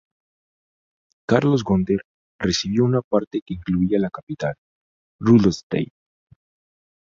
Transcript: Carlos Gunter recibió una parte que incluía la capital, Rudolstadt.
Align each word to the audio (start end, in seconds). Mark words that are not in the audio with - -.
Carlos 1.27 1.63
Gunter 1.63 1.99
recibió 2.39 2.85
una 2.85 3.03
parte 3.03 3.41
que 3.45 3.53
incluía 3.53 3.99
la 3.99 4.09
capital, 4.09 4.55
Rudolstadt. 5.19 5.89